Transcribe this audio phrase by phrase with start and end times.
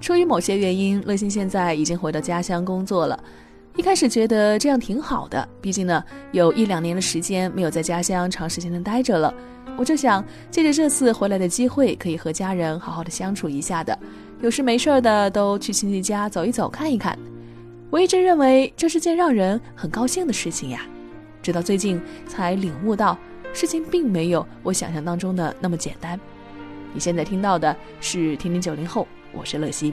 [0.00, 3.22] 出于某些原因，乐心现在已经回到家乡工作了。
[3.76, 9.32] 一开始觉得这样挺好的，毕竟呢，有一两年的时间没有在家乡长时间的待着了。
[9.76, 13.96] 我就想借着这次回来的机会，可以和家人好好的相处一下的。
[14.40, 17.16] 有事没事的都去亲戚家走一走，看一看。
[17.90, 20.82] 我一直认为这是件让人很高兴的事情呀，
[21.42, 23.16] 直到最近才领悟到，
[23.52, 26.18] 事情并没有我想象当中的那么简单。
[26.92, 29.92] 你现在听到的是《听听九零后》，我是乐西。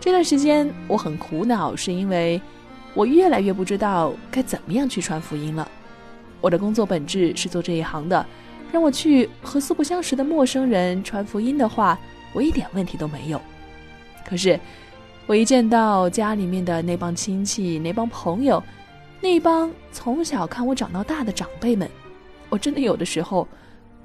[0.00, 2.40] 这段时间我很苦恼，是因为
[2.94, 5.68] 我越来越不知道该怎么样去传福音了。
[6.40, 8.24] 我的工作本质是做这一行的，
[8.72, 11.98] 让我去和素不相识的陌生人传福音的话，
[12.32, 13.40] 我一点问题都没有。
[14.26, 14.58] 可是，
[15.26, 18.62] 我一见到家里面的那帮亲戚、那帮朋友、
[19.20, 21.88] 那帮从小看我长到大的长辈们，
[22.48, 23.46] 我真的有的时候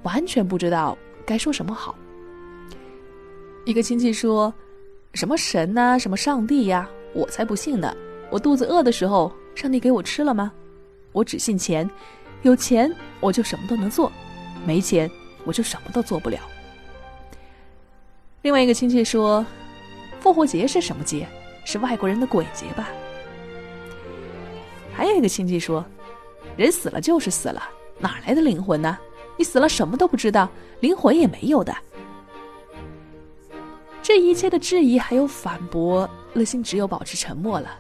[0.04, 1.96] 完全不知道该说什么好。
[3.66, 4.54] 一个亲戚说
[5.16, 7.96] ：“什么神呐，什么上帝呀，我才不信呢！
[8.30, 10.52] 我肚子饿的时候，上帝给我吃了吗？
[11.12, 11.90] 我只信钱，
[12.44, 14.12] 有钱我就什么都能做，
[14.66, 15.10] 没钱
[15.44, 16.40] 我就什么都做不了。”
[18.44, 19.46] 另外一个亲戚说。
[20.22, 21.28] 复活节是什么节？
[21.66, 22.90] 是外国人的鬼节吧？
[24.92, 25.86] 还有一个亲戚说
[26.58, 27.62] ：“人死了就是死了，
[28.00, 28.98] 哪来的灵魂呢？
[29.38, 30.48] 你死了什么都不知道，
[30.80, 31.76] 灵魂也没有的。”
[34.02, 37.80] 这一切的质疑还有反驳，乐心只有保持沉默了。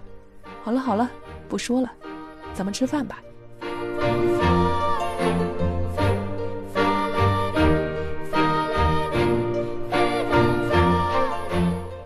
[0.63, 1.09] 好了好了，
[1.47, 1.91] 不说了，
[2.53, 3.21] 咱们吃饭吧。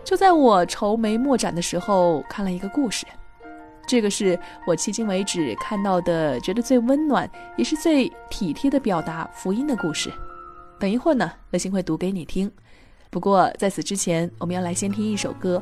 [0.04, 3.06] 就在我愁眉莫展的时候，看了一个故事。
[3.90, 10.14] 这个是我迄今为止看到的觉得最温暖，也是最体贴的表达福音的故事。
[10.78, 12.52] 等一会儿呢，乐心会读给你听。
[13.10, 15.60] 不过在此之前，我们要来先听一首歌。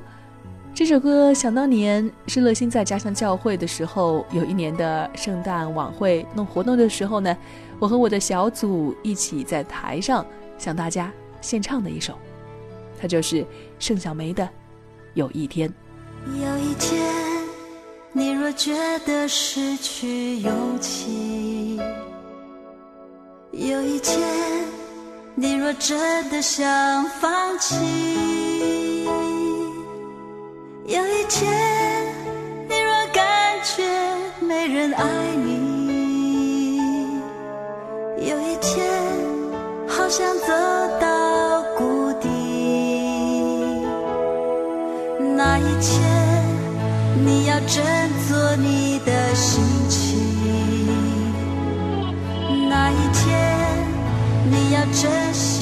[0.74, 7.38] 这首歌想当年是乐心在家乡教会的时候，有一年的圣诞晚会弄活动的时候呢，
[7.80, 10.26] 我和我的小组一起在台上
[10.58, 12.14] 向大家献唱的一首。
[13.00, 13.46] 它就是
[13.80, 14.44] 盛小梅的
[15.14, 15.70] 《有一天》。
[16.28, 17.27] 有一天，
[18.18, 18.74] 你若觉
[19.06, 20.52] 得失去勇
[20.82, 21.80] 气；
[23.52, 24.20] 有一天，
[25.36, 27.76] 你若真的想放弃；
[30.88, 31.48] 有一天，
[32.68, 33.24] 你若感
[33.64, 33.84] 觉
[34.40, 35.06] 没人爱
[35.36, 35.60] 你；
[38.18, 38.84] 有一天，
[39.88, 40.48] 好想走
[41.00, 42.28] 到谷底。
[45.36, 46.17] 那一天，
[47.28, 47.84] 你要振
[48.30, 50.18] 作你的心情；
[52.70, 53.86] 那一天，
[54.50, 55.57] 你要珍惜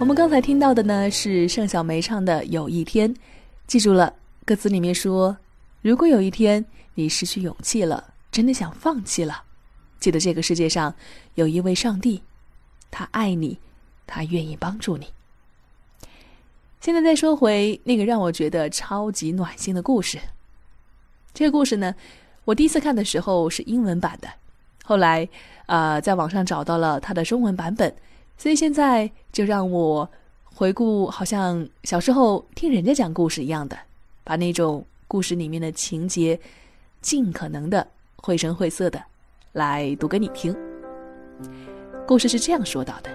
[0.00, 3.14] 我们刚才听到的呢是盛小梅唱的《有一天》，
[3.66, 4.10] 记住了，
[4.46, 5.36] 歌词里面说
[5.82, 6.64] ：“如果有一天
[6.94, 9.42] 你失去勇气了，真的想放弃了，
[10.00, 10.92] 记得这个世界上
[11.34, 12.22] 有一位上帝，
[12.90, 13.58] 他爱你，
[14.06, 15.06] 他愿意帮助你。”
[16.80, 20.18] 现在再说回那个让我觉得超级暖心的故事。
[21.34, 21.94] 这个故事呢，
[22.46, 24.30] 我第一次看的时候是英文版的。
[24.82, 25.28] 后来，
[25.66, 27.94] 呃，在网上找到了它的中文版本，
[28.40, 30.08] 所以现在就让我
[30.44, 33.76] 回顾，好像小时候听人家讲故事一样的，
[34.24, 36.40] 把那种故事里面的情节
[37.02, 38.98] 尽可能的绘声绘色的
[39.52, 40.56] 来读给你听。
[42.06, 43.10] 故事是这样说到的：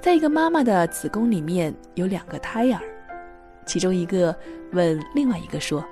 [0.00, 2.80] 在一个妈妈的子宫里面有两个胎儿，
[3.66, 4.32] 其中一个
[4.70, 5.84] 问另外一个说：“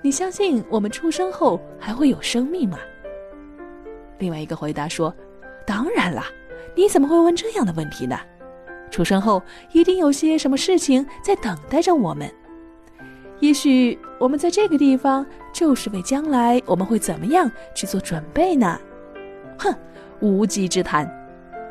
[0.00, 2.78] 你相信我们出生后还会有生命吗？”
[4.16, 5.14] 另外一个回答说
[5.66, 6.30] ：“当然啦，
[6.74, 8.18] 你怎么会问这样的问题呢？
[8.90, 9.42] 出生后
[9.72, 12.30] 一定有些什么事情在等待着我们。
[13.40, 18.78] 也许我们在这个地方就是为将来我们会怎么样去做准备呢？”
[19.58, 19.74] 哼，
[20.20, 21.10] 无稽之谈。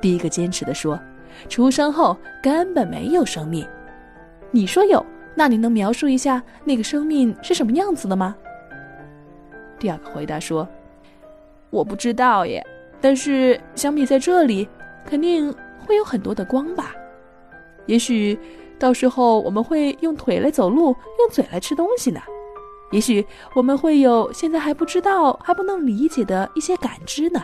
[0.02, 1.00] 第一个坚持的说
[1.48, 3.66] ：“出生后根本没有生命。
[4.52, 8.36] 你说有，那你能描述一下那个生命是什么样子的吗？”
[9.80, 10.68] 第二个回答说。
[11.70, 12.64] 我不知道耶，
[13.02, 14.70] 但是相比在这里，
[15.06, 15.54] 肯定
[15.86, 16.94] 会有很多的光吧。
[17.86, 18.38] 也许
[18.80, 22.22] 到时候我们会用腿来走路，用嘴来吃东西呢。
[22.92, 27.44] 也许我们会有现在还不知道、还不能理解的一些感知呢。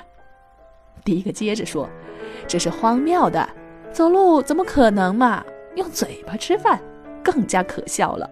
[1.04, 1.90] 第一个接着说
[2.48, 3.50] ：“这是荒谬的，
[3.92, 5.44] 走路怎么可能嘛？
[5.76, 6.80] 用嘴巴吃饭
[7.24, 8.30] 更加可笑了。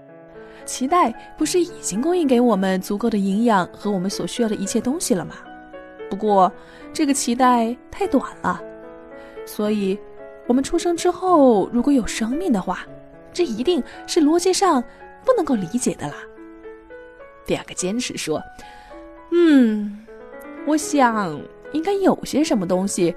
[0.65, 5.35] 脐带不是已经供应给我们足够的营养和我们所需要的一切东西了吗？”
[6.09, 6.51] 不过，
[6.93, 8.61] 这个脐带太短了，
[9.47, 9.97] 所以，
[10.45, 12.85] 我们出生之后如果有生命的话，
[13.33, 14.83] 这一定是逻辑上
[15.25, 16.15] 不能够理解的啦。
[17.45, 18.39] 第二个坚持说
[19.31, 20.05] ：“嗯，
[20.65, 21.39] 我想
[21.71, 23.15] 应该有些什么东西，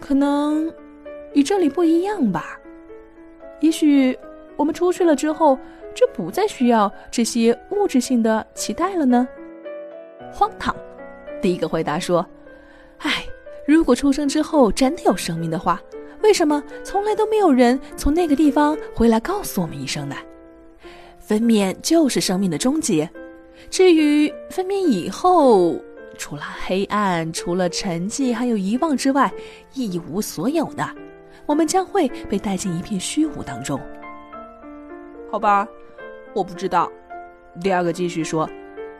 [0.00, 0.72] 可能
[1.34, 2.58] 与这里不一样吧。
[3.60, 4.16] 也许
[4.56, 5.58] 我们出去了之后，
[5.94, 9.26] 就不再需要这些物质性的期待了呢？
[10.32, 10.74] 荒唐！”
[11.42, 12.24] 第一个回答说
[12.98, 13.25] ：“唉，
[13.66, 15.80] 如果出生之后真的有生命的话，
[16.22, 20.14] 为什么从来都没有人从那个地方回来告诉我们一声呢？
[21.18, 23.10] 分娩就是生命的终结，
[23.68, 25.74] 至于分娩以后，
[26.16, 29.32] 除了黑暗、除了沉寂，还有遗忘之外，
[29.74, 30.88] 一无所有呢，
[31.44, 33.80] 我们将会被带进一片虚无当中。
[35.28, 35.66] 好吧，
[36.34, 36.88] 我不知道。”
[37.60, 38.48] 第二个继续说：“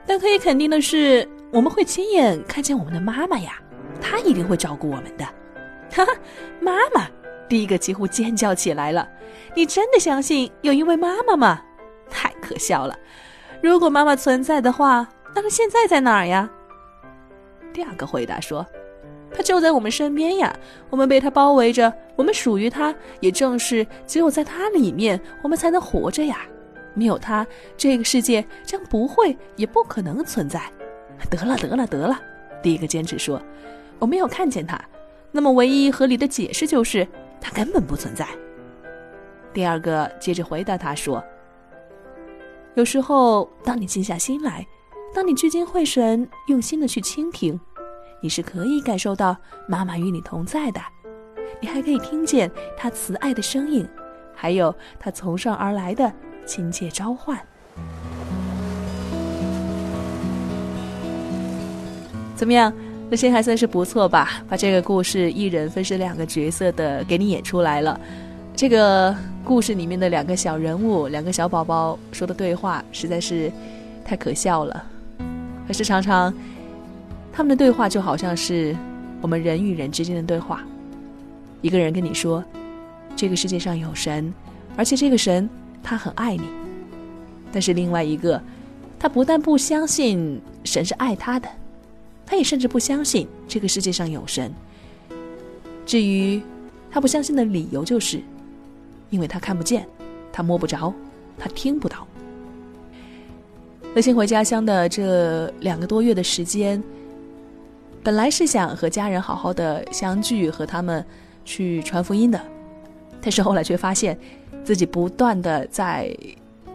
[0.04, 3.52] 但可以肯定的是。”我们会亲眼看见我们的妈妈呀，
[4.00, 5.24] 他一定会照顾我们的。
[5.92, 6.12] 哈哈，
[6.60, 7.06] 妈妈！
[7.48, 9.08] 第一个几乎尖叫起来了。
[9.54, 11.62] 你真的相信有一位妈妈吗？
[12.10, 12.96] 太可笑了！
[13.62, 16.48] 如果妈妈存在的话，那她现在在哪儿呀？
[17.72, 18.66] 第二个回答说
[19.32, 20.54] ：“她就在我们身边呀，
[20.90, 22.94] 我们被她包围着，我们属于她。
[23.20, 26.38] 也正是只有在她里面，我们才能活着呀。
[26.94, 27.46] 没有她，
[27.76, 30.60] 这个世界将不会也不可能存在。”
[31.30, 32.20] 得了，得了，得了！
[32.62, 33.40] 第一个坚持说
[33.98, 34.80] ：“我没有看见他，
[35.32, 37.06] 那么唯一合理的解释就是
[37.40, 38.26] 他根本不存在。”
[39.52, 41.24] 第二个接着回答他说
[42.76, 44.66] ：“有时候，当你静下心来，
[45.14, 47.58] 当你聚精会神、用心的去倾听，
[48.20, 49.34] 你是可以感受到
[49.66, 50.80] 妈妈与你同在的。
[51.58, 53.88] 你还可以听见她慈爱的声音，
[54.34, 56.12] 还有她从上而来的
[56.44, 57.38] 亲切召唤。”
[62.36, 62.70] 怎么样？
[63.08, 64.42] 那些还算是不错吧？
[64.48, 67.98] 把这个故事一人分饰两个角色的给你演出来了。
[68.54, 73.52] 这个故事里面的两个小人物，两个小宝宝说的对话，实在是
[74.04, 74.84] 太可笑了。
[75.68, 76.34] 可是常常，
[77.32, 78.74] 他们的对话就好像是
[79.20, 80.64] 我们人与人之间的对话。
[81.62, 82.42] 一个人跟你说，
[83.14, 84.32] 这个世界上有神，
[84.76, 85.48] 而且这个神
[85.82, 86.44] 他很爱你。
[87.52, 88.40] 但是另外一个，
[88.98, 91.48] 他不但不相信神是爱他的。
[92.26, 94.52] 他也甚至不相信这个世界上有神。
[95.86, 96.42] 至于
[96.90, 98.20] 他不相信的理由，就是
[99.08, 99.86] 因为他看不见，
[100.32, 100.92] 他摸不着，
[101.38, 102.06] 他听不到。
[103.94, 106.82] 乐心回家乡的这两个多月的时间，
[108.02, 111.02] 本来是想和家人好好的相聚，和他们
[111.44, 112.40] 去传福音的，
[113.22, 114.18] 但是后来却发现
[114.64, 116.14] 自己不断的在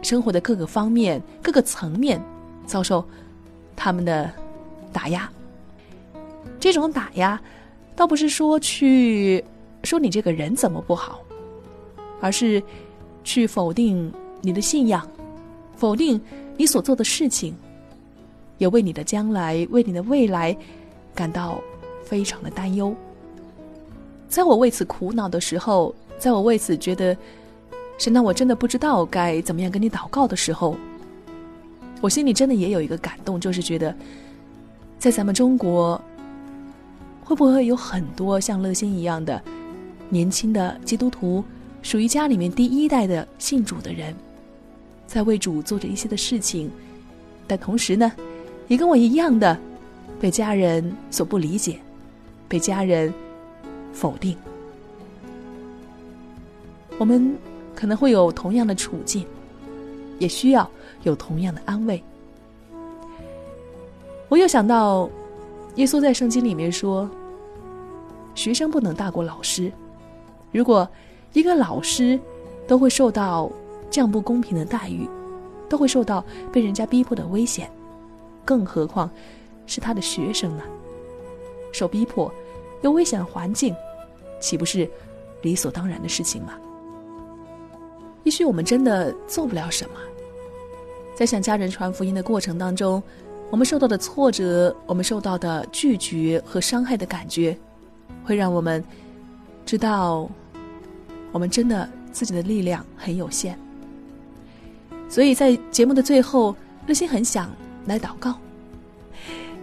[0.00, 2.20] 生活的各个方面、各个层面
[2.66, 3.06] 遭受
[3.76, 4.28] 他们的
[4.92, 5.30] 打压。
[6.62, 7.42] 这种打压，
[7.96, 9.44] 倒不是说去
[9.82, 11.18] 说你这个人怎么不好，
[12.20, 12.62] 而是
[13.24, 15.04] 去否定你的信仰，
[15.74, 16.20] 否定
[16.56, 17.52] 你所做的事情，
[18.58, 20.56] 也为你的将来、为你的未来
[21.16, 21.60] 感到
[22.04, 22.94] 非常的担忧。
[24.28, 27.16] 在我为此苦恼的时候，在我为此觉得
[27.98, 30.76] 神，那我真的不知道该怎么样跟你祷告的时候，
[32.00, 33.92] 我心里真的也有一个感动，就是觉得
[35.00, 36.00] 在咱们中国。
[37.32, 39.40] 会不会有很多像乐心一样的
[40.10, 41.42] 年轻的基督徒，
[41.80, 44.14] 属于家里面第一代的信主的人，
[45.06, 46.70] 在为主做着一些的事情，
[47.46, 48.12] 但同时呢，
[48.68, 49.58] 也跟我一样的
[50.20, 51.78] 被家人所不理解，
[52.48, 53.10] 被家人
[53.94, 54.36] 否定。
[56.98, 57.34] 我们
[57.74, 59.24] 可能会有同样的处境，
[60.18, 60.70] 也需要
[61.02, 62.04] 有同样的安慰。
[64.28, 65.08] 我又想到，
[65.76, 67.08] 耶稣在圣经里面说
[68.34, 69.72] ：“学生不能大过老师。”
[70.52, 70.88] 如果
[71.32, 72.18] 一个老师
[72.66, 73.50] 都会受到
[73.90, 75.08] 这样不公平的待遇，
[75.68, 77.70] 都会受到被人家逼迫的危险，
[78.44, 79.10] 更何况
[79.66, 80.62] 是他的学生呢？
[81.72, 82.30] 受逼迫，
[82.82, 83.74] 有危险环境，
[84.40, 84.90] 岂不是
[85.40, 86.52] 理所当然的事情吗？
[88.24, 89.94] 也许我们真的做不了什么，
[91.16, 93.02] 在向家人传福音的过程当中，
[93.50, 97.56] 我们受到的挫折，我们受到的拒绝和伤害的感觉，
[98.24, 98.82] 会让我们
[99.64, 100.28] 知道，
[101.32, 103.58] 我们真的自己的力量很有限。
[105.08, 107.50] 所以在节目的最后，乐心很想
[107.86, 108.34] 来祷告。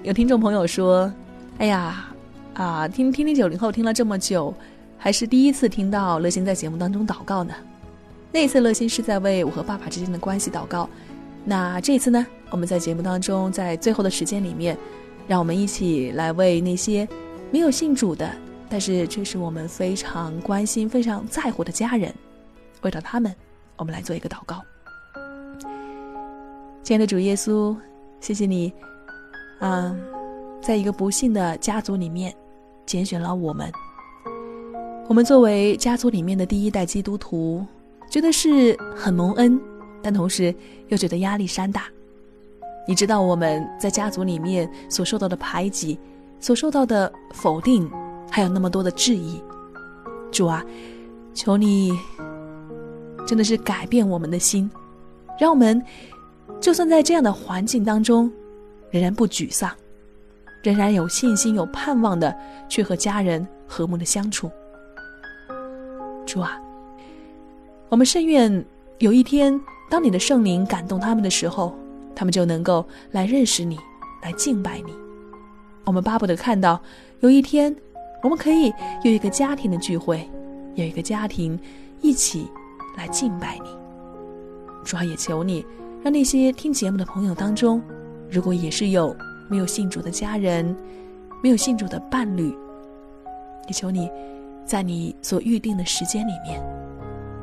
[0.04, 1.12] 有听众朋友说
[1.60, 2.06] ：“哎呀，
[2.54, 4.54] 啊，听听听九零后听了这么久，
[4.98, 7.54] 还是第一次听到乐心在节目当中祷告呢。”
[8.32, 10.88] 那一次乐心是在为我和爸爸之间的关系祷告，
[11.44, 14.78] 那这次呢，我们在节目当中，在最后的时间里面，
[15.28, 17.08] 让我们一起来为那些
[17.51, 18.32] 没有信主的，
[18.69, 22.13] 但是却是我们非常关心、非常在乎的家人，
[22.81, 23.35] 为了他们，
[23.75, 24.61] 我们来做一个祷告。
[26.83, 27.75] 亲爱的主耶稣，
[28.19, 28.71] 谢谢你，
[29.59, 29.95] 啊，
[30.61, 32.33] 在一个不幸的家族里面，
[32.85, 33.71] 拣选了我们，
[35.07, 37.65] 我们作为家族里面的第一代基督徒。
[38.09, 39.61] 觉得是很蒙恩，
[40.01, 40.53] 但同时
[40.88, 41.83] 又觉得压力山大。
[42.88, 45.99] 你知道我们在家族里面所受到的排挤，
[46.39, 47.88] 所受到的否定，
[48.29, 49.41] 还有那么多的质疑。
[50.31, 50.63] 主啊，
[51.33, 51.91] 求你
[53.27, 54.69] 真的是改变我们的心，
[55.39, 55.81] 让我们
[56.62, 58.31] 就算在这样的环境当中，
[58.91, 59.71] 仍然不沮丧，
[60.63, 62.36] 仍然有信心、有盼望的
[62.67, 64.50] 去和家人和睦的相处。
[66.25, 66.59] 主啊。
[67.89, 68.63] 我们甚愿
[69.00, 69.59] 有一天，
[69.89, 71.75] 当你的圣灵感动他们的时候，
[72.15, 73.79] 他们就能够来认识你，
[74.21, 74.93] 来敬拜你。
[75.86, 76.79] 我们巴不得看到
[77.21, 77.75] 有一天，
[78.21, 78.73] 我们可以
[79.03, 80.29] 有一个家庭的聚会，
[80.75, 81.57] 有一个家庭
[82.01, 82.47] 一起
[82.97, 83.69] 来敬拜你。
[84.83, 85.65] 主要也求你，
[86.03, 87.81] 让那些听节目的朋友当中，
[88.29, 89.15] 如果也是有
[89.49, 90.75] 没有信主的家人，
[91.41, 92.53] 没有信主的伴侣，
[93.67, 94.09] 也求你，
[94.65, 96.61] 在你所预定的时间里面。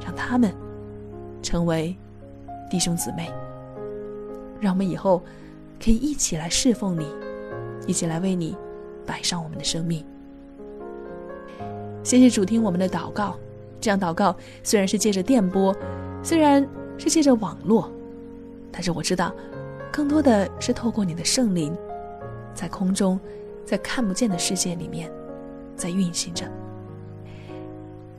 [0.04, 0.54] 让他们
[1.42, 1.96] 成为
[2.70, 3.30] 弟兄姊妹，
[4.60, 5.22] 让我们以后
[5.82, 7.06] 可以一起来侍奉你，
[7.86, 8.56] 一起来为你
[9.04, 10.04] 摆上我们的生命。
[12.06, 13.36] 谢谢主听我们的祷告，
[13.80, 15.74] 这样祷告虽然是借着电波，
[16.22, 16.64] 虽然
[16.96, 17.90] 是借着网络，
[18.70, 19.34] 但是我知道，
[19.92, 21.76] 更多的是透过你的圣灵，
[22.54, 23.18] 在空中，
[23.64, 25.10] 在看不见的世界里面，
[25.74, 26.48] 在运行着。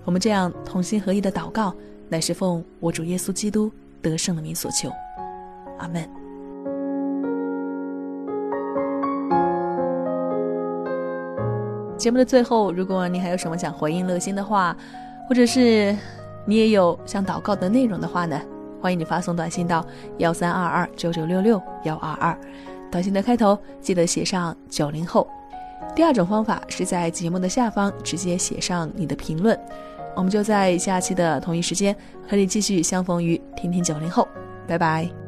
[0.03, 1.73] 我们这样同心合一的祷告，
[2.09, 4.91] 乃是奉我主耶稣基督得胜的名所求，
[5.77, 6.26] 阿门。
[11.97, 14.75] 节目的最后，如果你还有什么想回应乐心的话，
[15.27, 15.95] 或者是
[16.45, 18.39] 你也有想祷告的内容的话呢，
[18.79, 19.85] 欢迎你发送短信到
[20.19, 22.37] 幺三二二九九六六幺二二，
[22.91, 25.27] 短信的开头记得写上九零后。
[25.95, 29.59] 第二种方法是在节目的下方直接写上你的评论。
[30.15, 31.95] 我们就在下期的同一时间
[32.27, 34.27] 和你继续相逢于听听九零后，
[34.67, 35.26] 拜拜。